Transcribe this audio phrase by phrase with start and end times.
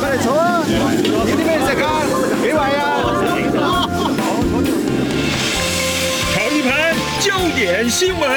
[0.00, 0.62] 快来坐啊！
[0.64, 0.70] 有
[1.26, 1.86] 啲咩食啊？
[2.42, 2.82] 几位啊？
[6.34, 6.70] 尝一盘
[7.20, 8.30] 焦点新闻，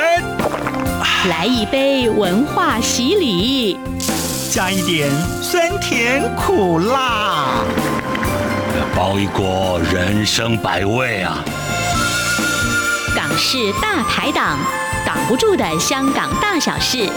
[1.30, 3.80] 来一杯文化洗礼，
[4.52, 5.10] 加一点
[5.42, 7.64] 酸甜苦辣，
[8.96, 11.44] 包一锅人生百味啊！
[13.16, 14.58] 港式大排档，
[15.06, 17.10] 挡不住的香港大小事。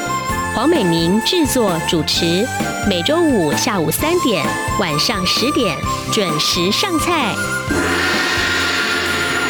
[0.54, 2.46] 黄美玲制作主持，
[2.88, 4.46] 每周五下午三点、
[4.78, 5.76] 晚上十点
[6.12, 7.34] 准时上菜。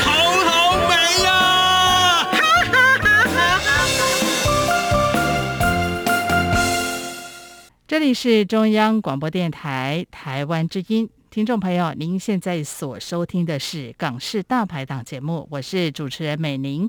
[0.01, 0.11] 好
[0.47, 2.27] 好美呀！
[7.87, 16.89] 这里是中央广播电台台湾之音，听众朋友，您现在所收听的是《港式大排档》节目，我是主持人美玲。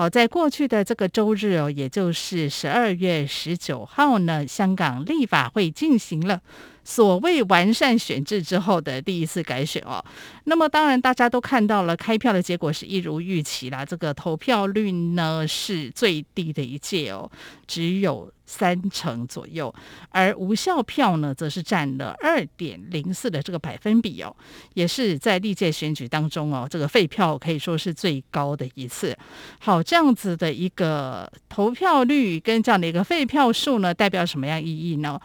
[0.00, 6.40] 好，在过去的这个周日哦，也就是十二月十九号呢，香港立法会进行了
[6.82, 10.02] 所谓完善选制之后的第一次改选哦。
[10.44, 17.30] 那么当然大家都看到了，开票的结果是一如预期啦，这个投票率呢是最低的一届哦，
[17.66, 18.32] 只有。
[18.50, 19.72] 三成左右，
[20.08, 24.34] 而无效票呢，则是占了二点零四的这个百分比哦，
[24.74, 29.16] 也是在历届选举当中哦，这个废票可以说是最高的一次。
[29.60, 35.20] 好，这样子的一个投票率跟这样的一个废票数呢，代表什么样意义呢？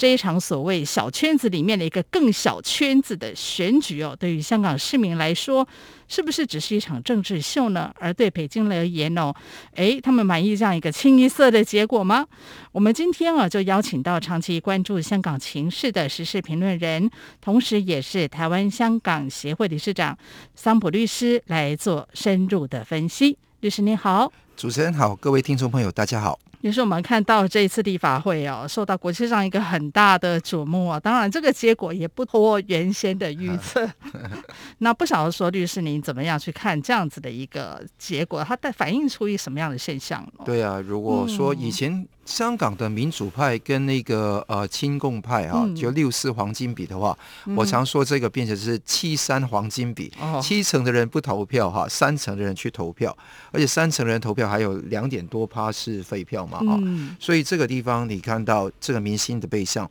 [0.00, 5.68] 这一场所谓小圈子里面的一个更小圈子的选举哦，对于香港市民来说，
[6.08, 7.92] 是不是只是一场政治秀呢？
[7.98, 9.30] 而对北京而言哦，
[9.74, 12.26] 诶，他们满意这样一个清一色的结果吗？
[12.72, 17.10] 我们今天啊，就邀请到长期关注香港情势的时事评论人，
[17.42, 20.16] 同时也是台湾香港协会理事长
[20.54, 23.36] 桑普律师来做深入的分析。
[23.60, 26.38] 律师您好，主持人好，各位听众朋友大家好。
[26.60, 31.00] 也是我们看到这一次立法会哦，受到国际上一个很大的瞩目啊。
[31.00, 33.88] 当然，这个结果也不脱原先的预测。
[34.78, 38.44] 那不晓得说，律师您怎么样去看这样子的一个结果？
[38.44, 40.26] 它带反映出一什么样的现象？
[40.44, 53.16] 对啊，如果说以前香港的民主派跟那个呃亲共派哈、啊，就六四黄金比的话，嗯、我常说这个变成是七三黄金比，嗯、七成的人不投票哈，三成的人去投票，
[53.50, 56.46] 而且三成的人投票还有两点多趴是废票。
[56.46, 56.78] 嘛啊，
[57.20, 59.88] 所以这个地方你看到这个民心的背向，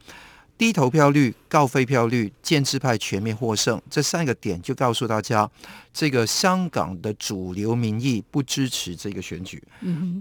[0.59, 5.50] 低投票率、高废票率、建制派全面获胜，这三个点就告诉大家，
[5.94, 9.64] 这个香港的主流民意不支持这个选举，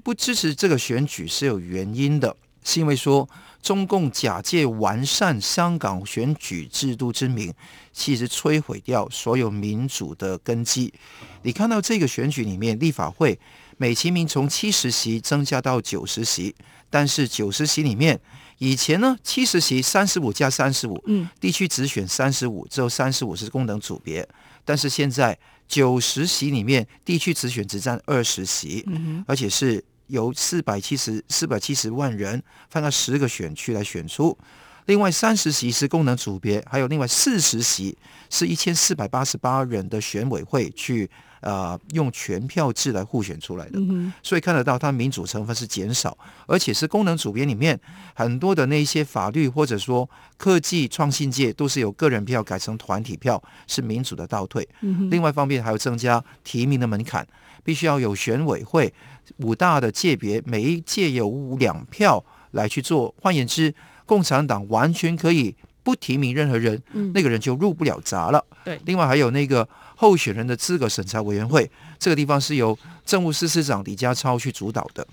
[0.05, 3.29] 不支持这个选举是有原因的，是因为说
[3.61, 7.53] 中共假借完善香港选举制度之名，
[7.93, 10.95] 其实摧毁掉所有民主的根基。
[11.43, 13.37] 你看到这个选举里面，立法会。
[13.81, 16.53] 美其名从七十席增加到九十席，
[16.91, 18.21] 但是九十席里面，
[18.59, 24.29] 以前呢七十席三十五加三十五，嗯，地区只选三十五，只有三十五是功能组别，
[24.65, 34.37] 但是现在九十席里面，地区直选只占二十席，嗯，而且是由四百七十四百七十万人分到十个选区来选出，
[34.87, 37.97] 另外三十席是功能组别，还有另外四十席
[38.29, 41.11] 是一千四百八十八人的选委会去。
[41.41, 47.79] 呃，用全票制来互选出来的，嗯、所以看得到它民主成分是减少，而且是功能组别里面
[48.15, 54.69] 很多的那些法律或者说科技创新界都是由个人票改成团体票，是民主的倒退。
[54.81, 57.25] 嗯、另外一方面还有增加提名的门槛，
[57.63, 58.93] 必须要有选委会
[59.37, 63.15] 五大的界别，每一届有两票来去做。
[63.23, 63.73] 换言之，
[64.05, 65.55] 共产党完全可以
[65.85, 68.45] 不提名任何人，嗯、那个人就入不了闸了。
[68.65, 69.69] 对，另外还有那个。
[70.01, 75.05] 候选人的资格审查委员会，这个地方是由政务司司长李家超去主导的。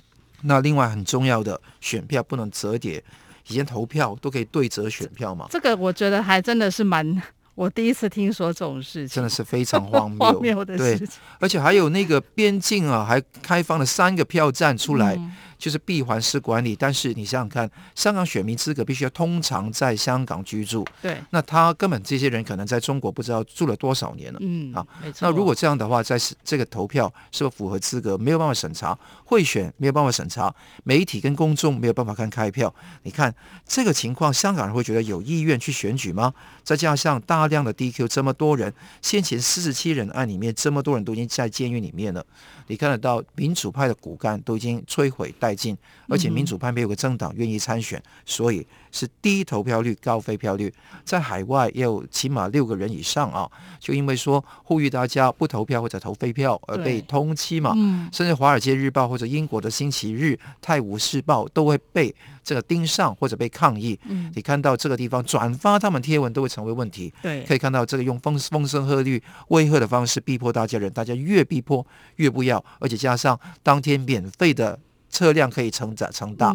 [0.43, 3.03] 那另外很重要的选票不能折叠，
[3.47, 5.47] 以前投票都可以对折选票嘛。
[5.49, 7.19] 这个我觉得还真的是蛮，
[7.55, 11.07] 我第一次听说这种事情，真的是非常荒谬，荒谬的事情。
[11.07, 15.15] 对，而且还有那个边境啊，还开放了三个票站出来。
[15.15, 25.19] 嗯就是闭环式管理，但是你想想看，香港选民资格必须要通常在香港居住，对，那他根本这些人可能在中国不知道住了多少年了，嗯，啊，没错。
[25.21, 30.53] 那如果这样的话，在这个投票是否符合资格，没有办法审查，贿选没有办法审查，
[30.83, 32.73] 媒体跟公众没有办法看开票，
[33.03, 33.33] 你看
[33.65, 36.33] 这个情况，香港人会觉得有意愿去选举吗？
[36.63, 42.25] 再加上大量的 DQ，这么多人，先前四十七人案里面，这么多人都已经在监狱里面了，
[42.67, 45.77] 你看得到民主派的骨干都已经摧毁殆尽，
[46.07, 48.65] 而且民主派没有个政党愿意参选，所以
[48.95, 50.73] 是低投票率、高废票率。
[51.03, 57.73] 在海外也有起码六个人以上啊，就因为说呼吁大家不投票或者投废票而被通缉嘛。
[58.13, 63.99] 甚至《华尔街日报》或者英国的《星期日》《泰晤士报》都会被这个盯上或者被抗议。
[64.33, 67.13] 你看到这个地方转发他们贴文都会成为问题。
[67.21, 74.79] 对，可以看到这个用风风声鹤唳、威吓的方式逼迫大家人，大家越逼迫越不要，而且加上当天免费的。
[75.15, 76.53] 车辆可以承载承大，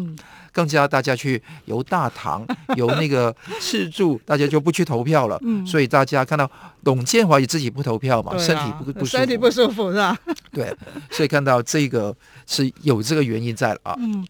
[0.51, 2.45] 更加大家去游大唐，
[2.77, 5.39] 游那个赤柱，大家就不去投票了。
[5.41, 6.47] 嗯，所以大家看到
[6.83, 10.15] 董建华也自己不投票嘛，身体不不舒服，身体不舒服是吧？
[10.53, 10.71] 对，
[11.09, 12.15] 所以看到这个
[12.45, 13.95] 是有这个原因在了啊。
[13.97, 14.23] 嗯，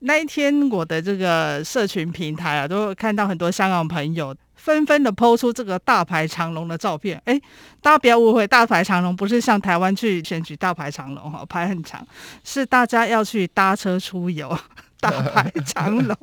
[0.00, 4.34] 那一天我的这个社群平台啊，都看到很多香港朋友。
[4.64, 7.38] 纷纷的抛出这个大排长龙的照片，哎，
[7.82, 12.02] 大家不要误会，大排长龙不是像台湾去选举大排长龙哈，排很长，
[12.42, 14.58] 是大家要去搭车出游，
[14.98, 16.16] 大排长龙。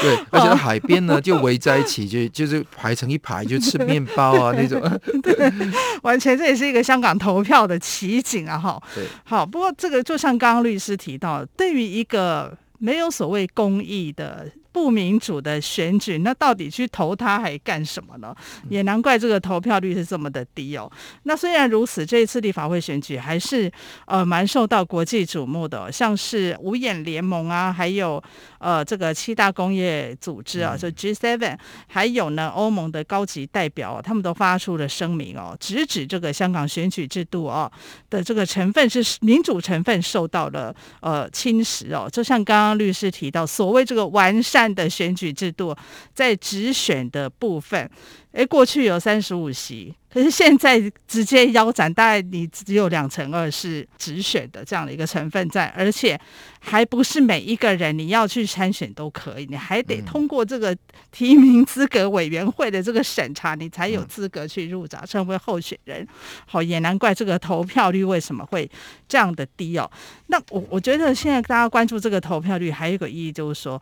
[0.00, 4.80] 对， 而且海边呢就围在一起，就就是排成一排，就吃面包啊那种。
[5.22, 5.52] 对，
[6.00, 8.82] 完全这也是一个香港投票的奇景啊哈。
[8.94, 14.50] 对，好，不过这个就像刚刚律师提到，对于一个没有所谓公益的。
[14.74, 18.34] 不民主的选举，那到底去投他还干什么呢？
[18.68, 20.90] 也难怪这个投票率是这么的低哦。
[21.22, 23.70] 那虽然如此，这一次立法会选举还是
[24.06, 28.20] 呃蛮受到国际瞩目的，像是五眼联盟啊，还有
[28.58, 31.56] 呃这个七大工业组织啊，就 G7，
[31.86, 37.70] 还有呢欧盟的高级代表，他们都发出了声明哦，直指这个香港选举制度哦
[38.10, 42.10] 的这个成分是民主成分受到了呃侵蚀哦。
[42.10, 44.63] 就像刚刚律师提到，所谓这个完善。
[44.72, 45.74] 的选举制度
[46.12, 47.90] 在直选的部分，
[48.32, 56.18] 诶，过去有三十五席，可是现在直接腰斩，大概你只有两成二是直选的这样的一个成分在，而且
[56.60, 60.76] 还不是每一个人你要去参选都可以，你还得通过这个
[61.10, 66.06] 提名资格委员会的这个审查，你才有资格去入闸成为候选人。
[66.46, 68.68] 好，也难怪这个投票率为什么会
[69.08, 69.90] 这样的低哦。
[70.26, 73.80] 那我我觉得现在大家关注这个投票率，还有一个意义就是说。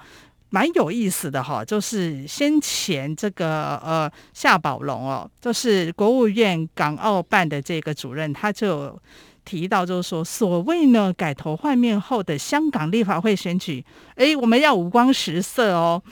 [0.55, 9.01] 蛮有意思的哈，就是先前这个呃夏宝龙哦，就是国务院港澳办的这个主任，他就
[9.47, 13.83] 提到，就是说所谓呢改头换面后的香港立法会选举，
[14.17, 16.03] 诶，我们要五光十色哦。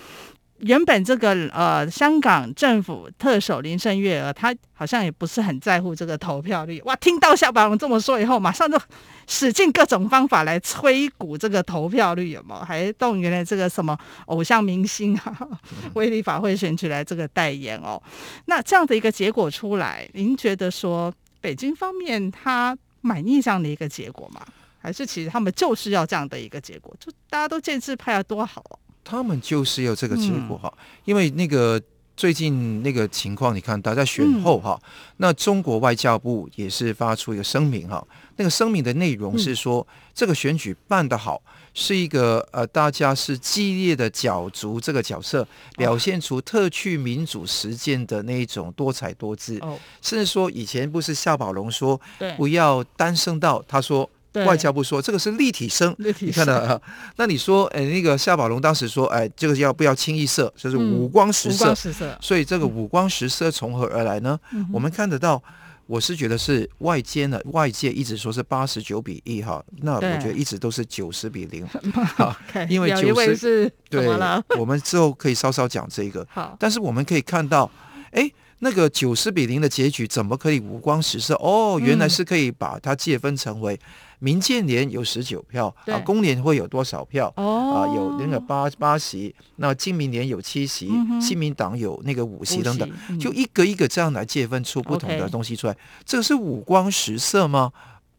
[0.61, 6.81] 原本这个呃，香港政府特首林郑月娥，她好像也不是很在乎这个投票率。
[6.83, 8.79] 哇，听到夏宝龙这么说以后，马上就
[9.27, 12.61] 使尽各种方法来催鼓这个投票率，有没有？
[12.61, 13.97] 还动员了这个什么
[14.27, 15.49] 偶像明星啊，
[15.95, 18.01] 威立法会选举来这个代言哦。
[18.45, 24.43] 那这样的一个结果出来，您觉得说北京方面他满意这样的一个结果吗？
[24.83, 26.95] 还是其实他们就是要这样的一个结果？
[27.01, 28.77] 就大家都建制派啊，多好啊！
[29.11, 30.73] 他们就是要这个结果哈，
[31.05, 31.83] 因为那个
[32.17, 34.81] 最近那个情况，你看，大家选后哈，
[35.17, 39.85] 那中国外交部也是发出一个声明哈，那个声明的内容是说，
[40.15, 41.43] 这个选举办得好，
[41.75, 45.45] 是一个呃，大家是激烈的角逐这个角色，
[45.77, 49.59] 表现出特区民主实践的那一种多彩多姿，
[50.01, 52.01] 甚至说以前不是夏宝龙说
[52.37, 54.09] 不要单声道，他说。
[54.33, 56.81] 外交部说这个是立体声，立体声你看到啊？
[57.17, 60.53] 那你说，哎，那个夏宝龙当时说，哎，这个要不要清一色？
[60.57, 61.65] 就是五光十色。
[61.65, 62.19] 嗯、五光十色。
[62.21, 64.39] 所以这个五光十色从何而来呢？
[64.53, 65.43] 嗯、我们看得到，
[65.87, 71.67] 我是觉得是外间的外界一直说是八十九比一哈，那我觉得一直都是九十比零。
[72.71, 74.09] 因为九十是对，
[74.59, 76.27] 我们之后可以稍稍讲这个。
[76.31, 77.71] 好，但是我们可以看到，
[78.13, 78.31] 哎。
[78.63, 81.33] 那个九十比零的结局怎么可以五光十色？
[81.37, 83.81] 哦，原来是可以把它界分成为
[84.21, 87.33] 民建联有十九票啊，工联会有多少票？
[87.37, 90.89] 哦，啊，有那个八八席，那经民联有七席，
[91.21, 95.77] 新民党有那个五席等等，就一个一个这样来界分出不同的东西出来。
[96.05, 97.73] 这个是五光十色吗？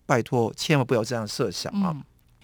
[0.06, 1.96] 拜托，千万不要这样设想啊！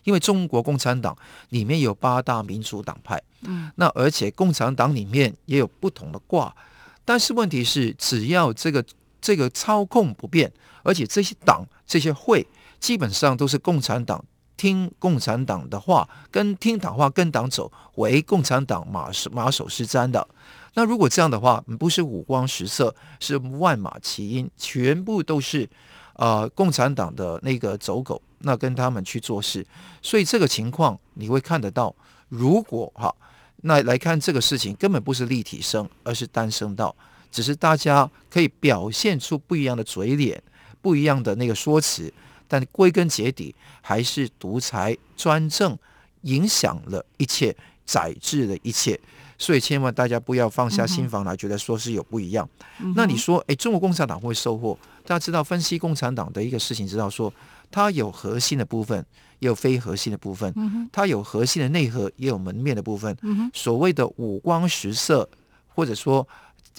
[0.04, 1.14] 因为中国共产党
[1.50, 6.56] 里面有八大民主党派，嗯，那而且共产党里面也有不同的卦。
[7.04, 8.86] 但是问题是，只要这个
[9.20, 10.50] 这个操控不变，
[10.84, 12.46] 而且这些党这些会
[12.80, 14.24] 基本上都是共产党
[14.56, 20.28] 听共产党的话，跟听党话跟党走，为共产党马首马首是瞻的。
[20.74, 25.70] 那如果这样的话，不是五光十色，是万马齐喑，全部都是、
[26.14, 29.66] 呃、共产党的那个走狗，那跟他们去做事。
[30.02, 31.96] 所以这个情况你会看得到，
[32.30, 33.14] 如果哈。
[33.62, 36.96] 那来看这个事情，根本不是立体声，而是单声道，
[37.32, 40.42] 只是大家可以表现出不一样的嘴脸，
[40.80, 42.14] 不一样的那个说辞，
[42.48, 45.78] 但归根结底还是独裁专政
[46.22, 49.00] 影响了一切，宰制了一切。
[49.40, 52.50] 所以千万大家不要放下心防来，觉得说是有不一样。
[52.80, 54.76] 嗯、那你说，哎，中国共产党会收获？
[55.06, 57.32] 大家知道分析共产党的一个事情，知道说
[57.70, 59.06] 它有核心的部分，
[59.38, 60.52] 也有非核心的部分。
[60.92, 63.16] 它有核心的内核，也有门面的部分。
[63.54, 65.30] 所谓的五光十色，
[65.68, 66.28] 或者说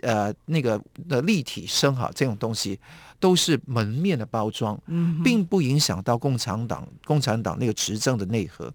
[0.01, 2.77] 呃那个的立体声哈，这种东西
[3.21, 4.81] 都是门面的包装，
[5.25, 8.73] 并不影响到共产党共产党那个执政的内核。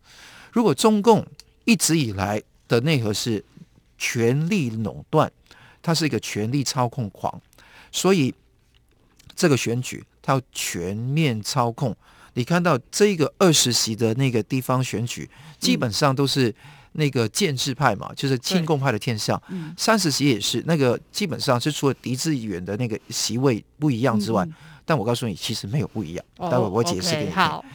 [0.51, 1.25] 如果中共
[1.65, 3.43] 一直以来的内核是
[3.97, 5.31] 权力垄断，
[5.81, 7.41] 它是一个权力操控狂，
[7.91, 8.33] 所以
[9.35, 11.95] 这个选举他要全面操控。
[12.35, 16.53] 你看到这个二十席的那个地方选举，基本上都是
[16.93, 19.39] 那个建制派嘛，嗯、就是亲共派的天下。
[19.77, 24.53] 三十席也是那个，基本上是除了狄志远的那个席位不一样之外，嗯、
[24.85, 26.25] 但我告诉你，其实没有不一样。
[26.37, 27.35] 待会我解释给你听。
[27.35, 27.65] 好，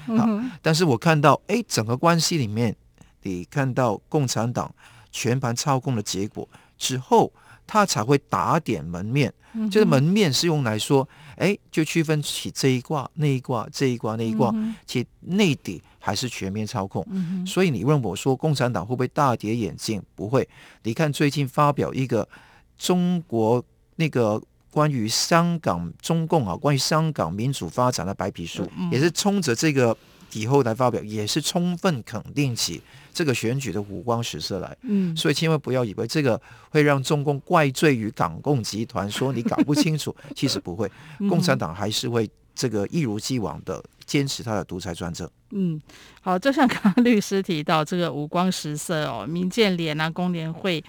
[0.63, 2.75] 但是我看到，哎，整个关系里面，
[3.23, 4.75] 你看到共产党。
[5.11, 6.47] 全盘操控的结果
[6.77, 7.33] 之后，
[7.67, 9.33] 他才会打点门面。
[9.55, 11.09] 嗯、就是门面是用来说，
[11.39, 14.51] 哎，就区分起这一卦、那一卦、这一卦、那一卦。
[14.55, 17.07] 嗯、其内底还是全面操控。
[17.11, 20.03] 嗯、所以你问我说，共产党会不会大跌眼镜？
[20.15, 20.47] 不会。
[20.83, 22.29] 你看最近发表一个
[22.77, 23.65] 中国
[23.97, 29.97] 那个关于香港中共啊，关于香港民主发展的白皮书，嗯、也是冲着这个
[30.33, 32.83] 以后来发表，也是充分肯定起。
[33.19, 40.89] 这个选举的五光十色来，嗯，所以千万不要以为这个会让中共怪罪于港共集团，说你搞不清楚， 其实不会，
[41.29, 45.29] 共产党还是会这个一如既往的坚持他的独裁专政。
[45.51, 45.83] 嗯，
[46.21, 50.81] 好，就像刚刚律师提到这个五光十色哦，民建联啊、工联会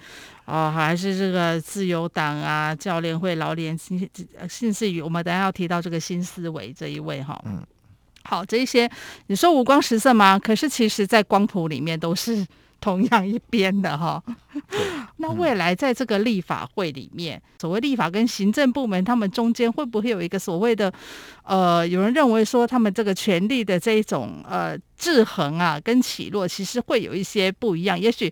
[0.45, 3.75] 哦，还是这个自由党啊、教联会、劳联，
[4.48, 7.65] 甚至于我们等下要提到这个新思维这一位哈、哦，嗯。
[8.24, 8.90] 好，这一些
[9.28, 10.38] 你说五光十色吗？
[10.38, 12.46] 可是其实，在光谱里面都是
[12.80, 14.22] 同样一边的哈。
[15.18, 20.94] 那未来在这个立法会里面，所谓立法跟行政部门，他们中间会不会有一个所谓的
[21.44, 28.00] 呃，有人认为说他们这个权力的这一种呃制衡啊，跟起落，其实会有一些不一样。
[28.00, 28.32] 也许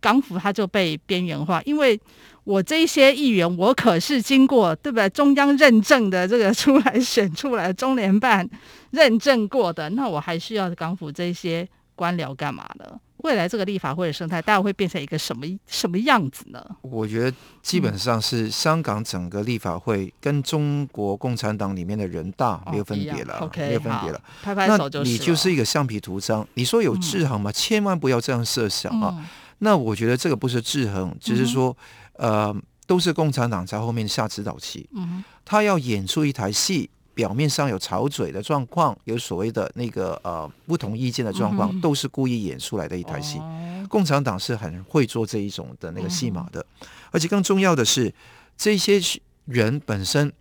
[0.00, 1.98] 港府它就被边缘化，因为。
[2.48, 5.06] 我这些议员，我可是经过对不对？
[5.10, 8.48] 中央认证的这个出来选出来，中联办
[8.92, 12.98] 认证过的，那我还需要港府这些官僚干嘛呢？
[13.18, 16.64] 未来这个立法会的生态，大概会变成一个什么什么样子呢？
[16.80, 24.18] 我觉得基本上是香港整个立法会跟中国共产党里面的人大没有分别了，哦、没有分别了。
[24.42, 25.10] 拍拍手就是。
[25.10, 26.48] 你就是一个橡皮图章。
[26.54, 27.50] 你说有制衡吗？
[27.50, 29.14] 嗯、千万不要这样设想啊！
[29.18, 29.26] 嗯、
[29.58, 31.76] 那我觉得这个不是制衡，只是说。
[32.18, 32.54] 呃，
[32.86, 34.88] 都是共产党在后面下指导棋。
[34.92, 43.38] 嗯哼，他要演出一台戏，表面上有吵嘴的状况，有所谓的那个呃不同意见的状况，嗯、都是故意演出来的一台戏。
[43.38, 48.12] 哦、共产党是很会做这一种的那个戏码的，嗯、而且更重要的是，
[48.56, 49.00] 这些
[49.44, 50.32] 人本身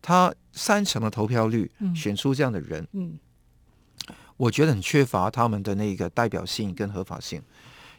[0.00, 3.18] 他三成的投票率选出这样的人，嗯，
[4.36, 7.42] 我觉得很缺乏他们的那个代表性跟合法性，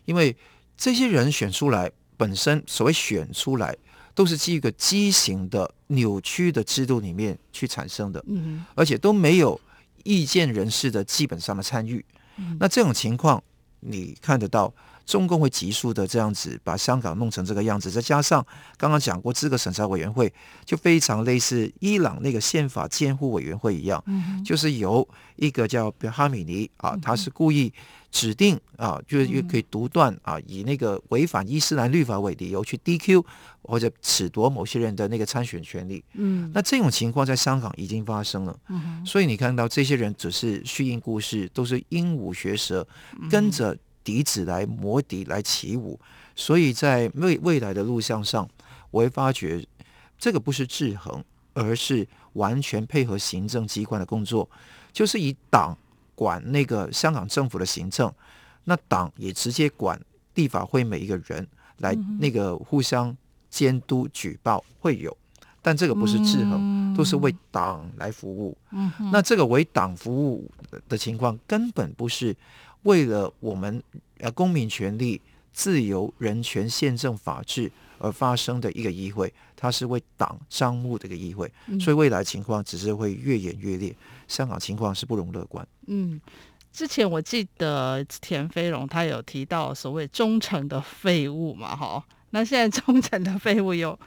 [0.06, 0.36] 因为
[0.77, 1.92] 这些人选出来。
[2.17, 3.75] 本身所谓选出来，
[4.13, 9.60] 都是基于一个畸形的、扭曲的制度里面去产生的，嗯，而且都没有
[10.03, 12.03] 意见人士的基本上的参与。
[12.38, 13.43] 嗯，那这种情况，
[13.79, 14.74] 你看得到。
[15.06, 18.46] 中共会急速的这样子把香港弄成这个样子，再加上
[18.78, 20.34] 刚刚讲过资格审查委员会，
[20.66, 27.72] 就非常类似伊朗那个宪法监护委员会一样，嗯、就是由一个叫哈米尼啊，他是故意
[28.12, 33.24] 指定啊，就是又可以独断啊，以那个违反伊斯兰律法为理由去 DQ
[33.62, 36.04] 或者褫夺某些人的那个参选权利。
[36.14, 42.88] 嗯，那这种情况在香港已经发生了，嗯、所以你看到这些人只是虚应故事，都是鹦鹉学舌，
[43.30, 43.78] 跟着。
[44.06, 46.00] 笛子来磨笛来起舞，
[46.36, 48.48] 所以在未未来的路向上，
[48.92, 49.66] 我会发觉
[50.20, 54.48] 这个不是制衡，而是完全配合行政机关的工作，
[54.94, 55.76] 就是以党
[56.14, 58.14] 管那个香港政府的行政，
[58.66, 60.00] 那党也直接管
[60.36, 61.46] 立法会每一个人
[61.80, 63.18] 来那个互相
[63.50, 65.18] 监督举报会有，
[65.64, 68.56] 但这个不是制衡，都是为党来服务。
[69.12, 70.52] 那这个为党服务
[70.88, 72.36] 的情况根本不是。
[72.86, 73.82] 为了我们
[74.20, 75.22] 呃公民权利、
[75.54, 83.96] 自由、人权、宪政、法治而发生的一个议会，它是为党张目的一个议会，嗯、所以未来情况只是会越演越烈。
[84.27, 85.65] 香港情况是不容乐观。
[85.88, 86.20] 嗯，
[86.72, 93.98] 之前我记得田飞龙他有提到所谓忠诚的废物嘛，哈，那现在忠诚的废物有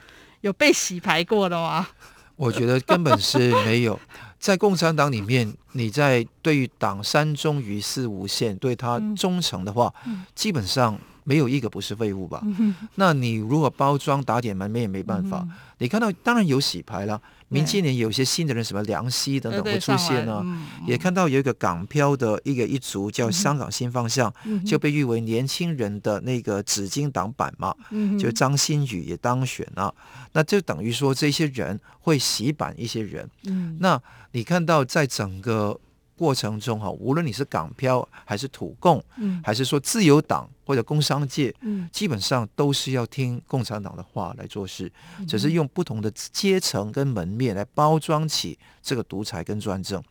[0.43, 1.89] 有被洗牌过的吗？
[2.37, 3.99] 我觉得根本是没有。
[4.39, 12.41] 在共产党里面，你在对于党三忠于四无限，对他忠诚的话，嗯、基本上没有一个不是废物吧？
[12.45, 15.41] 嗯、那你如果包装打点门面也没办法。
[15.43, 17.21] 嗯、你看到当然有洗牌了。
[17.49, 20.45] 明今年有一些新的人，什么梁溪等等会出现呢？
[20.87, 27.75] 也看到有一个港漂的一个一族叫香港新方向，嗯、就被誉为年轻人的那个紫金党版嘛。
[27.91, 29.95] 嗯、就张馨予也当选了，
[30.33, 33.29] 那就等于说这些人会洗版一些人。
[33.45, 34.01] 嗯、那
[34.33, 35.81] 你看到在整个。
[36.19, 50.03] 过程中哈，无论你是港漂还是土共，嗯，还是说自由党或者工商界，嗯，基本上都是要听共产党的话来做事，嗯、只是用不同的阶层跟门面来包装起这个独裁跟专政。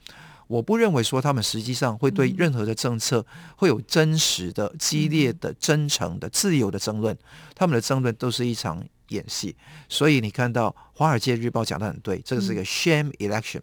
[0.48, 3.26] 我不认为说他们实际上会对任何的政策
[3.58, 7.14] 会有真实的、激烈的、真诚的、自由的争论，
[7.54, 9.54] 他们的争论都是一场演戏。
[9.90, 13.60] 所以你看到《华尔街日报》讲的很对，这个是一个 sham election。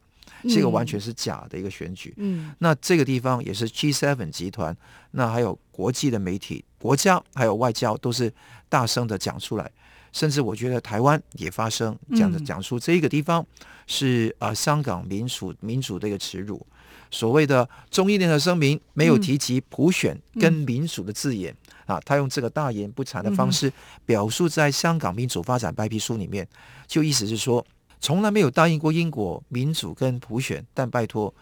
[0.49, 2.13] 这个完全是假的一个选举。
[2.17, 4.77] 嗯，那这个地方也是 G7 集团，
[5.13, 8.33] 那还有国际的媒体、国家还有外交都是
[8.69, 9.71] 大声的讲出来，
[10.13, 13.45] 甚至我觉得台湾也发声，讲的讲述这个地方
[13.87, 16.67] 是啊、呃、香港民主民主的一个耻辱。
[17.11, 21.55] 所谓的中英联合声明没有提及普选跟民主的字眼、
[21.87, 23.73] 嗯、啊，他用这个大言不惭的方式
[24.05, 26.49] 表述在香港民主发展白皮书里面，
[26.87, 27.65] 就意思是说。
[28.05, 31.35] 从来没有答应过英国民主跟普选，但拜托，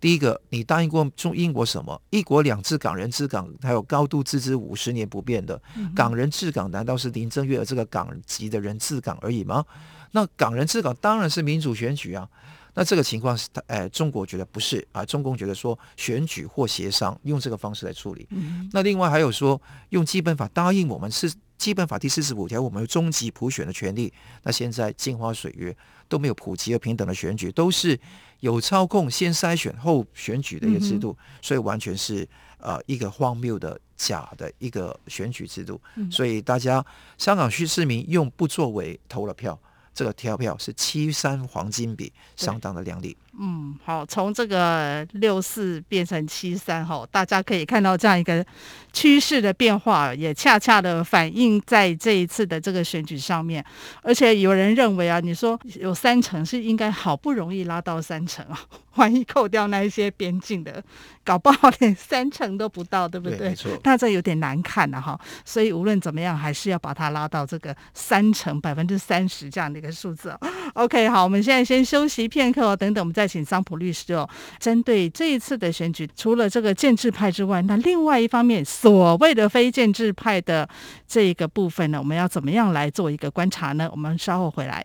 [0.00, 2.02] 第一个，你答应过中英国什么？
[2.10, 5.62] 一国两制、港人治港，还有高度自治五十年不变的
[5.94, 9.64] 港人治港，难道是林郑月娥这个港籍的人治港而已吗？
[10.10, 12.28] 那港人治港当然是民主选举啊。
[12.74, 18.26] 那这个情况是，哎，中国觉得不是啊，中共觉得说选举或协商用这个方式来处理。
[18.72, 21.32] 那另外还有说用基本法答应我们是。
[21.60, 24.10] 基本法第四十五条，我们有终极普选的权利。
[24.44, 25.76] 那现在镜花水月
[26.08, 28.00] 都没有普及和平等的选举，都是
[28.40, 32.26] 有操控、先筛选后选举的一个制度，嗯、所以完全是
[32.56, 35.78] 呃一个荒谬的假的一个选举制度。
[35.96, 36.82] 嗯、所以大家
[37.18, 39.60] 香港区市民用不作为投了票，
[39.92, 43.14] 这个跳票是七三黄金比，相当的亮丽。
[43.38, 48.44] 嗯，好，从这个六四变成七三，哈，大家可以看到这样一个
[48.92, 53.64] 趋势的变化，也恰恰的反映在这一次的这个选举上面。
[54.02, 58.60] 而且有人认为啊，你说有三成是应该好不容易拉到三成啊，
[58.96, 60.82] 万一扣掉那一些边境的，
[61.24, 63.38] 搞不好连三成都不到，对不对？
[63.38, 63.70] 对，没错。
[63.84, 65.20] 那这有点难看了、啊、哈。
[65.46, 70.36] 所以无论怎么样，还是要把它拉到这个三成百分之三十这样的一个数字。
[70.74, 73.29] OK，好，我们现在先休息片刻哦，等等我们再。
[73.30, 80.68] 请桑普律师哦，针对这一次的选举，除了这个建制派之外，那另外一方面，所谓的非建制派的
[81.06, 83.88] 这一个部分呢，我们要怎么样来做一个观察呢？
[83.92, 84.84] 我们稍后回来。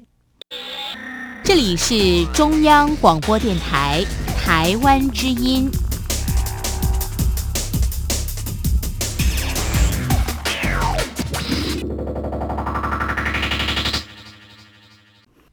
[1.43, 4.03] 这里是中央广播电台
[4.37, 5.69] 台湾之音。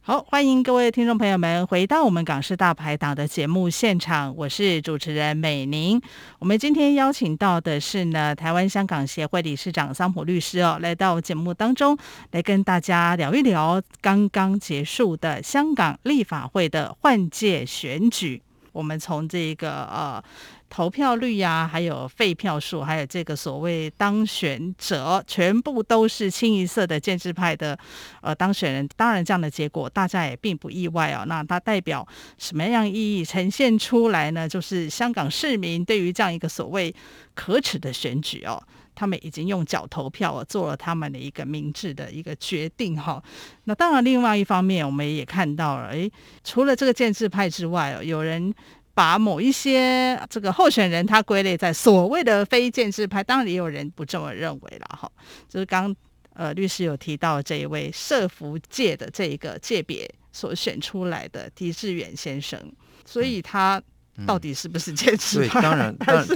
[0.05, 6.03] 好，欢迎各位听众朋友们回到我们港式大排档的节目现场，我是主持人美玲。
[6.41, 11.97] 我们今天邀请到的是呢，台湾香港协会理事长桑普律师哦，来到节目当中
[12.33, 18.43] 来跟大家聊一聊刚刚结束的香港立法会的换届选举。
[18.73, 20.25] 我们从这个呃。
[20.73, 27.79] 投票率呀、还有废票数，还有这个所谓当选者，全部都是清一色的建制派的
[28.23, 28.89] 呃当选人。
[28.97, 31.27] 当然，这样的结果大家也并不意外哦。
[31.27, 32.09] 那它代表
[32.39, 34.49] 什么样意义呈现出来呢？
[34.49, 36.95] 就是香港市民对于这样一个所谓
[37.35, 38.59] 可耻的选举哦，
[38.95, 43.23] 他们已经用脚投票了做了他们的一个明智的一个决定哈、
[43.65, 46.11] 那当然，另外一方面，我们也看到了，诶，
[46.43, 48.55] 除了这个建制派之外哦，有人。
[48.95, 55.11] 把某一些这个候选人他归类在所谓的非建制派，当然也有人不这么认为了哈。
[55.49, 55.95] 就是刚
[56.35, 62.61] 呃律师有提到这一位社福界的这一个界别所选出来的狄志远先生，
[63.05, 63.83] 所以他
[64.27, 65.61] 到底是不是建制派？
[65.61, 66.35] 嗯嗯、 当然，但是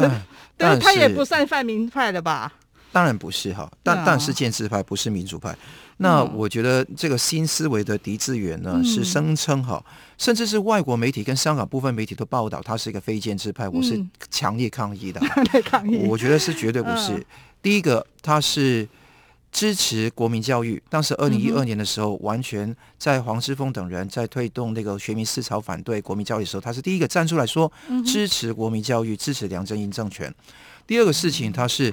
[0.57, 2.53] 对他也不算泛民派的吧？
[2.97, 5.55] 当然不是哈，但但是建制派不是民主派。
[5.99, 9.85] 那我觉得这个新思维的狄志远呢，是声称哈，
[10.17, 15.21] 甚至是外国媒体跟香港部分媒体都报道他是一个非建制派，我是强烈抗议的。
[15.63, 17.23] 抗议，我觉得是绝对不是。
[17.61, 18.89] 第一个，他是
[19.53, 27.71] 支持国民教育，当时二零一二年的时候，完全在黄之锋等人在推动那个学民思潮反对国民教育的时候，他是第一个站出来说
[28.07, 30.35] 支持国民教育，支持梁振英政权。
[30.87, 31.93] 第二个事情，他是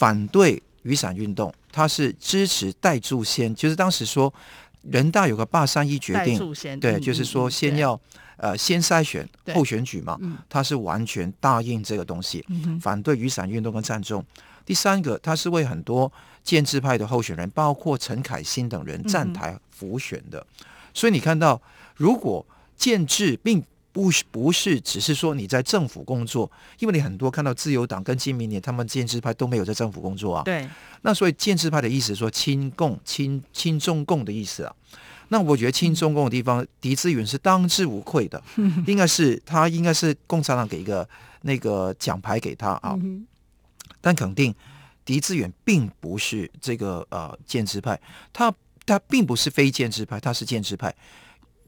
[0.00, 1.52] 反对雨伞运动。
[1.70, 4.32] 他是支持戴柱先，就是当时说
[4.80, 6.38] 人大有个八三一决定，
[6.80, 7.92] 对，嗯、就是说先要、
[8.38, 14.24] 嗯、呃先筛选后选举嘛，嗯、他是完全答应这个东西，嗯、反对雨伞运动跟占中。
[14.64, 16.10] 第三个，他是为很多
[16.42, 20.40] 建制派的候选人，包括陈凯欣等人站台辅选的。
[20.40, 21.60] 嗯、所以你看到，
[21.94, 30.42] 如果建制并不是不是只是说你在政府工作，因为你很多看到自由党跟金明年他们建制派都没有在政府工作啊。
[30.44, 30.68] 对。
[31.02, 34.74] 那所以建制派的意思说亲共亲亲中共的意思啊。
[35.28, 41.08] 那我觉得亲中共的地方，狄志远是当之无愧的， 嗯、应该是他应该是共产党给一个
[41.42, 42.96] 那个奖牌给他啊。
[43.00, 43.26] 嗯、
[44.00, 44.54] 但肯定
[45.04, 48.00] 狄志远并不是这个呃建制派，
[48.32, 48.52] 他
[48.84, 50.94] 他并不是非建制派，他是建制派。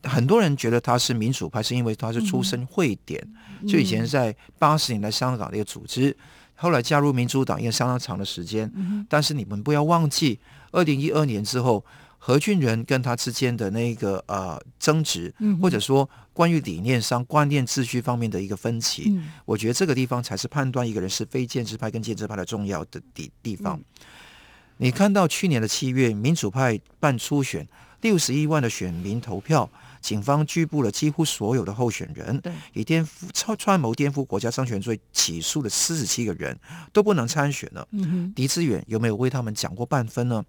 [0.05, 3.21] 很多人觉得他是民主派，是因为他是出身会点，
[3.61, 6.17] 嗯、就以前在八十年代香港的一个组织，
[6.57, 8.71] 后来加入民主党也相当长的时间。
[8.75, 10.41] 嗯、但是你们不要忘记，
[10.73, 11.85] 二零一二年之后，
[12.19, 23.77] 何俊仁跟他之间的那个呃争执，嗯、或者说关于理念上、观念秩序方面的一个分歧，嗯、我觉得这个地方才是判断一个人是非建制派跟建制派的重要的地地方。
[23.77, 23.85] 嗯、
[24.79, 27.67] 你看到去年的七月，民主派办初选，
[28.01, 29.71] 六十一万的选民投票。
[30.03, 36.59] 警方拘捕了几乎所有的候选人，对以颠覆、超串谋颠覆国家政权罪起诉了四十七个人，
[36.93, 37.87] 都不能参选了。
[37.93, 40.45] 嗯、哼狄志远有没有为他们讲过半分呢？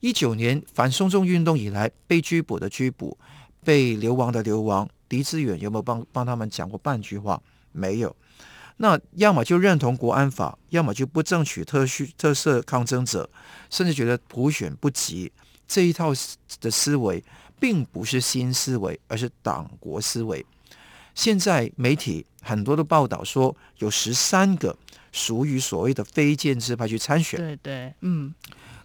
[0.00, 3.16] 一九年反送中运动以来，被拘捕的拘捕，
[3.62, 7.40] 被流亡的流亡，狄志远有没有帮帮他们讲过半句话？
[7.72, 8.16] 没有。
[8.78, 13.28] 那要么就认同国安法，要么就不争取特需特色抗争者，
[13.70, 15.32] 甚至觉得普选不及，
[15.66, 16.12] 这一套
[16.60, 17.24] 的思维。
[17.58, 20.44] 并不是新思维，而是党国思维。
[21.14, 24.76] 现在媒体很多的报道说，有十三个
[25.12, 27.40] 属于所谓的非建制派去参选。
[27.40, 28.34] 对对，嗯。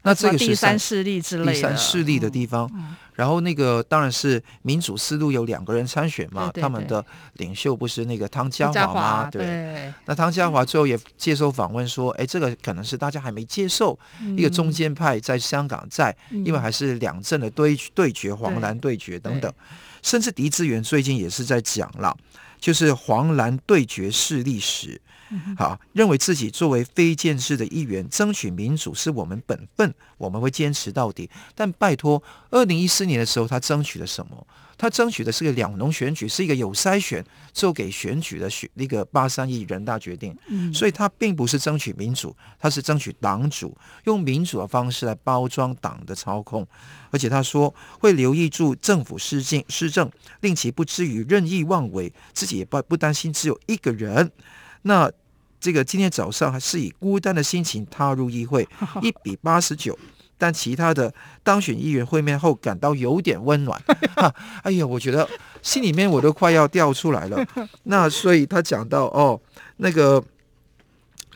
[0.03, 2.69] 那这个是第三势力之类的，第三势力的地方。
[2.73, 9.29] 嗯、然后那个当然是民主思路有两个人参选嘛，对对对，他们的领袖不是那个汤家华吗？
[9.31, 9.45] 对。
[9.45, 13.97] 对那汤家华最后也接受访问说：“哎、嗯，这个可能是大家还没接受
[14.35, 19.53] 一个中间派在香港在，嗯、因为还是两阵的对对决，黄蓝对决等等。
[20.01, 22.17] 甚至狄志远最近也是在讲了，
[22.59, 24.99] 就是黄蓝对决势力史。”
[25.57, 31.29] 好，认为自己作为非建制的一员，争取民主是我们本分，我们会坚持到底。
[31.55, 34.45] 但拜托，二零一四年的时候，他争取了什么？
[34.77, 40.35] 他争取的是个两农选举，是一个有筛选做给选举的选那个八三亿人大决定。
[40.47, 46.67] 嗯，所以他并不是争取民主，他是争取党主，用民主的方式来包装党的操控。
[47.11, 54.31] 而且他说会留意住政府施政施政，令其不至于任意妄为，自己也不不担心只有一个人。
[54.81, 55.11] 那。
[55.61, 58.67] 这个今天早上还是以孤单的心情踏入议会，
[59.01, 59.97] 一比八十九，
[60.37, 63.79] 但其他的当选议员会面后感到有点温暖。
[64.15, 65.29] 啊、 哎呀，我觉得
[65.61, 67.45] 心里面我都快要掉出来了。
[67.83, 69.39] 那所以他讲到哦，
[69.77, 70.23] 那个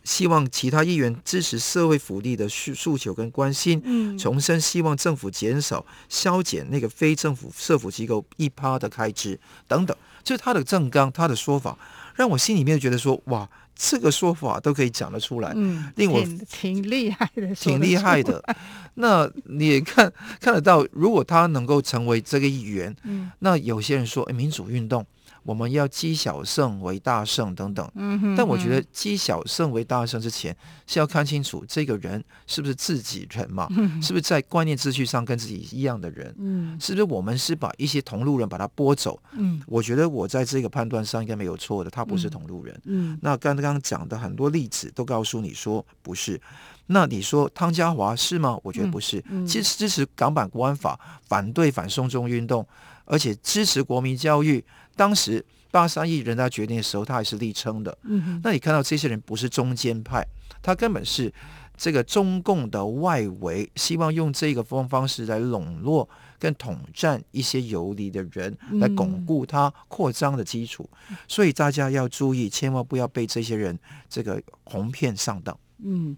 [0.03, 11.77] 希望其他议员支持社会福利的诉诉求跟关心，重申希望政府减少削减那个非政府社福机构一趴的开支等等，就是他的正纲，他的说法，
[12.15, 13.47] 让我心里面觉得说哇。
[13.77, 18.41] 这个说法都可以讲得出来，嗯，令我挺，挺厉害的，挺厉害的。
[18.95, 20.09] 那你也看
[20.39, 25.05] 看得到，如果他能够成为这个议员，嗯，那有些人说，哎，民主运动。
[25.45, 30.55] 我们要积小胜为大胜等等，嗯、哼哼，但我觉得积小胜为大胜之前
[30.87, 39.21] 是要看清楚这个人是不是自己人嘛，嗯、是不是在观念秩序上跟自己一样的人，嗯、是不是我们是把一些同路人把他拨走？
[39.33, 42.73] 嗯、我觉得我在这个判断上应该没有错的，他不是同路人。
[42.85, 46.41] 嗯嗯、那刚刚讲的很多例子都告诉你说不是，
[46.87, 48.57] 那你说汤家华是吗？
[48.63, 52.67] 我觉得不是，嗯嗯、其实支持港版国安法，反对反送中运动，
[53.05, 54.63] 而且支持国民教育。
[54.95, 57.97] 当时八三一人大决定的时候，他还是力撑的。
[58.03, 60.25] 嗯哼，那你看到这些人不是中间派，
[60.61, 61.33] 他根本是
[61.75, 66.07] 这个中共的外围，希望用这个方方式来笼络
[66.39, 70.89] 跟统战一些游离的人，来巩固他扩张的基础。
[71.09, 73.77] 嗯、所以大家要注意，千万不要被这些人
[74.09, 75.57] 这个哄骗上当。
[75.83, 76.15] 嗯。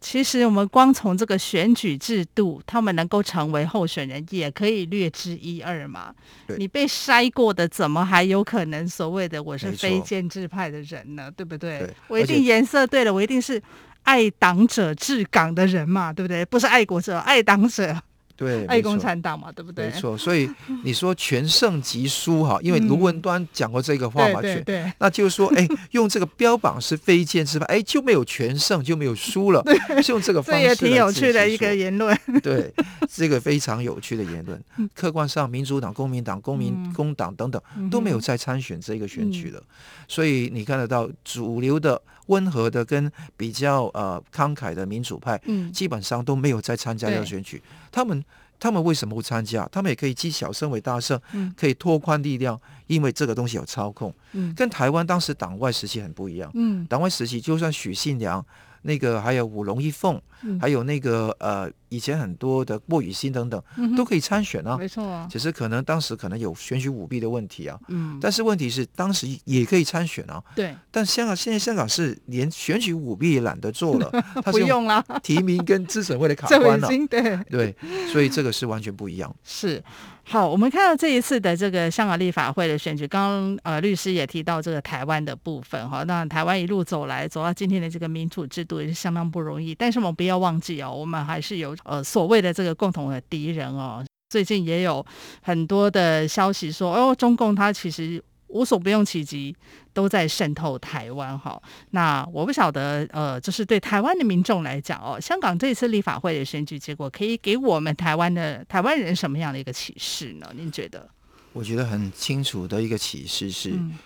[0.00, 6.14] 其实我们光从这个选举制度，他们能够成为候选人，也可以略知一二嘛。
[6.56, 11.30] 你被筛过的，怎么还有可能所谓的我是非建制派的人呢？
[11.30, 11.80] 对不对？
[11.80, 13.62] 对我一定颜色对了，我一定是
[14.04, 16.44] 爱党者治港的人嘛，对不对？
[16.46, 18.02] 不是爱国者，爱党者。
[18.40, 19.84] 对，爱共产党嘛，对不对？
[19.84, 20.48] 没错，所以
[20.82, 29.62] 你说全胜即输哈， 因为卢文端讲过这个话嘛，对对，那就是说，哎， 用这个标榜是非奸之派，哎，就没有全胜，就没有输了，
[30.02, 30.62] 是用这个方式。
[30.62, 32.18] 这也挺有趣的一个言论。
[32.42, 32.72] 对，
[33.12, 34.58] 这个非常有趣的言论。
[34.94, 39.62] 客观上，民主党、公民党、公民工党等等都没有再参选这个选举了，
[40.08, 42.00] 所以你看得到主流的。
[42.30, 47.62] 温和的跟比较呃慷慨的民主派，嗯，基本上都没有再参加这个选举。
[47.92, 48.24] 他们
[48.58, 49.68] 他们为什么不参加？
[49.70, 58.44] 他们也可以积小胜为大胜，嗯，可以拓宽力量，因为这个东西有操控，嗯，跟台湾当时党外时期很不一样，嗯，党外时期就算许信良。
[58.82, 64.78] 那个还有五龙一凤，嗯、还有那个呃，以前很多的莫雨欣等等，嗯、都可以参选啊。
[64.78, 67.78] 没错啊，只是可能当时可能有选举舞弊的问题啊。
[67.88, 70.42] 嗯，但是问题是当时也可以参选啊。
[70.56, 70.74] 对。
[70.90, 74.10] 但香港现在香港是连选举舞弊也懒得做了，
[74.50, 76.88] 不用了，提名跟资审会的卡关了。
[77.08, 77.76] 对对，
[78.10, 79.34] 所以这个是完全不一样。
[79.44, 79.82] 是。
[80.22, 95.04] 好，我们看到这一次的这个香港立法会的选举，刚刚呃律师也提到这个台湾的部分哈，那台湾一路走来走到今天的这个民主制度也是相当不容易，但是我们不要忘记哦，我们还是有呃所谓的这个共同的敌人哦，最近也有
[95.42, 98.22] 很多的消息说，哦，中共它其实。
[98.52, 99.54] 无所不用其极，
[99.92, 101.62] 都在渗透台湾哈。
[101.90, 110.50] 那我不晓得，呃，就是对台湾的民众来讲哦，香港这次立法会的选举结果，可以给我们台湾的台湾人什么样的一个启示呢？
[110.56, 111.08] 您觉得？
[111.52, 113.96] 我觉得很清楚的一个启示是，嗯、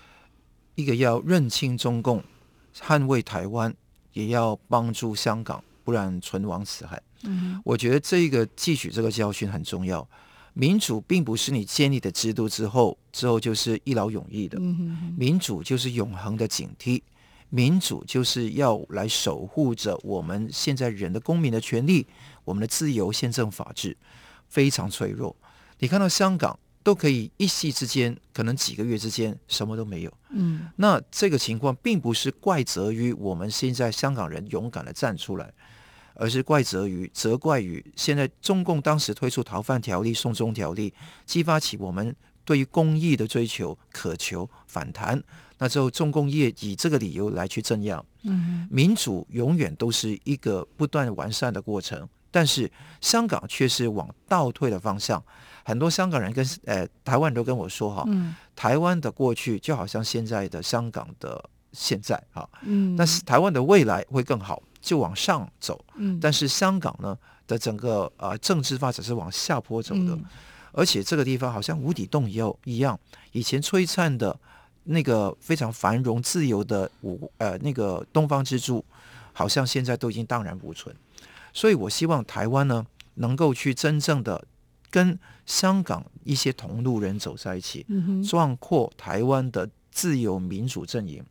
[0.74, 2.22] 一个要认清中共，
[2.78, 3.74] 捍卫台湾，
[4.12, 7.02] 也要帮助香港，不然唇亡齿寒。
[7.24, 10.08] 嗯，我觉得这个汲取这个教训很重要。
[10.56, 14.56] 民主并不是你建立的制度之后，之后就是一劳永逸的。
[15.16, 17.02] 民主就是永恒的警惕，
[17.50, 22.06] 民主就是要来守护着我们现在人的公民的权利，
[22.44, 23.96] 我们的自由、宪政、法治
[24.48, 25.34] 非常脆弱。
[25.80, 30.12] 你看到香港都可以一夕之间，可能几个月之间什么都没有。
[30.30, 35.52] 嗯，那这个情况并不是怪责于我们现在香港人勇敢的站出来。
[36.14, 40.92] 而是怪责于、责怪于现在中共当时推出逃犯条例、送中条例，
[41.26, 45.22] 激发起我们对于公益的追求、渴求反弹。
[45.58, 48.02] 那之后，中共业以这个理由来去镇压。
[48.22, 55.22] 嗯，民主永远都是一个不断完善的过程，但是香港却是往倒退的方向。
[55.64, 64.62] 很多香港人跟呃台湾人都跟我说哈，嗯，台湾的过去就好像现在的香港的现在哈，嗯，但是台湾的未来会更好。
[64.84, 70.24] 就往上走，嗯，但是香港呢的整个呃政治发展是往下坡走的，嗯、
[70.72, 73.00] 而且这个地方好像无底洞一样一样，
[73.32, 74.38] 以前璀璨的
[74.84, 78.84] 那个非常繁荣自由的五呃那个东方之珠，
[79.32, 80.94] 好像现在都已经荡然无存，
[81.54, 84.44] 所以我希望台湾呢能够去真正的
[84.90, 87.86] 跟香港一些同路人走在一起，
[88.28, 91.24] 壮阔台湾的自由民主阵营。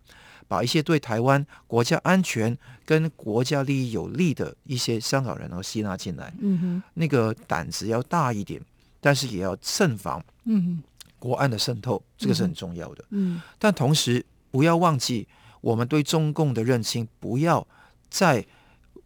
[0.47, 8.62] 把一些对台湾国家安全跟国家利益有利的一些香港人然后吸纳进来，嗯哼，那个胆子要大一点，
[8.99, 10.84] 但是也要慎防，嗯哼，
[11.19, 15.27] 国安的渗透，这个是很重要的，嗯，但同时不要忘记，
[15.62, 17.65] 我们对中共的认清，不要
[18.10, 18.45] 再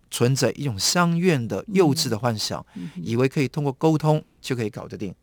[0.09, 5.13] 存在一种相怨的幼稚的幻想，嗯、以为可以通过沟通就可以搞得定，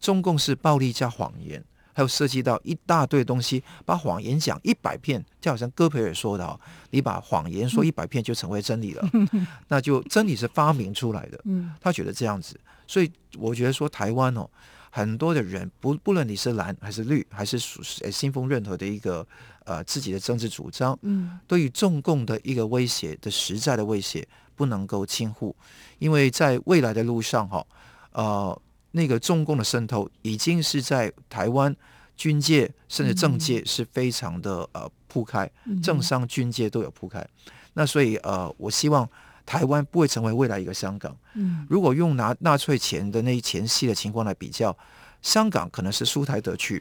[0.00, 1.64] 中共是暴力加谎言。
[1.94, 9.08] 还有涉及到一大堆东西，把谎言讲一百遍，就好像戈培尔说的：“你把谎言说一百遍就成为真理了。
[9.68, 11.40] ”那就真理是发明出来的。
[11.80, 14.50] 他觉得这样子，所以我觉得说台湾哦，
[14.90, 19.24] 很多的人不不论你是蓝还是绿，还是属信奉任何的一个
[19.64, 24.26] 呃自己的政治主张，嗯，对于中共的一个威胁的实在的威胁，
[24.56, 25.54] 不能够轻忽，
[25.98, 27.64] 因为在未来的路上哈，
[28.10, 28.60] 呃。
[28.96, 31.74] 那个中共的渗透已经是在台湾
[32.16, 35.50] 军界甚至政界是非常的呃铺开，
[35.82, 37.26] 政商军界都有铺开。
[37.72, 39.08] 那所以呃，我希望
[39.44, 41.14] 台湾不会成为未来一个香港。
[41.34, 44.76] 嗯如果用拿纳粹前的那前夕的情况来比较，
[45.22, 46.80] 香港可能是输台得去。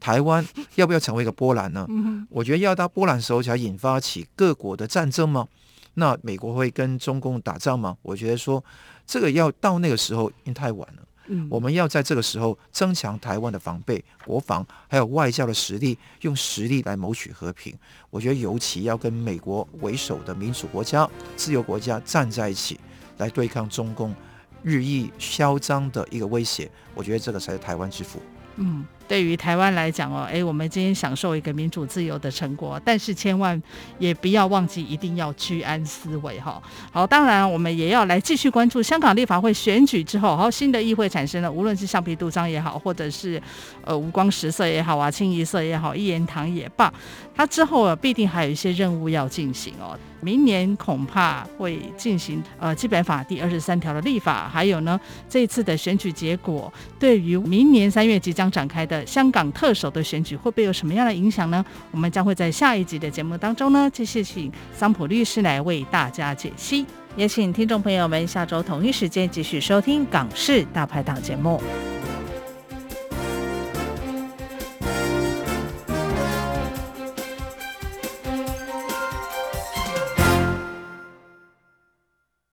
[0.00, 1.86] 台湾要不要成为一个波兰呢？
[1.88, 5.46] 嗯我觉得要到波兰时候才引发起各国的战争吗？
[5.94, 7.96] 那美国会跟中共打仗吗？
[8.02, 8.62] 我觉得说
[9.06, 11.02] 这个要到那个时候因为太晚了。
[11.28, 17.74] 嗯，我们要在这个时候增强台湾的防备、国防，还有外交的实力，用实力来谋取和平。
[18.10, 22.78] 我觉得尤其要跟美国为首的民主国家、自由国家站在一起，
[23.18, 24.14] 来对抗中共
[24.62, 26.70] 日益嚣张的一个威胁。
[26.94, 28.20] 我觉得这个才是台湾之福。
[28.56, 28.84] 嗯。
[29.08, 33.60] 对于台湾来讲哦，哎，我们今天享受一个民主自由的成果，但是千万
[33.98, 36.60] 也不要忘记，一定要居安思危哈。
[36.90, 43.40] 好，当然我们也要来继续关注香港立法会选举之后，好，新的议会产生了，无论是橡皮图章也好，或者是
[43.84, 46.92] 呃五光十色也好啊，清一色也好，一言堂也罢，
[47.34, 49.96] 它之后啊必定还有一些任务要进行哦。
[50.22, 61.64] 明年恐怕会进行呃基本法第二十三条的立法，还有呢这次的选举结果，对于明年三月即将展开的香港特首的选举会不会有什么样的影响呢？
[61.90, 66.86] 我们将会在下一集的节目当中呢，继续请桑普律师来为大家解析。
[67.16, 71.60] 也请听众朋友们下周同一时间继续收听《港式大排档》节目。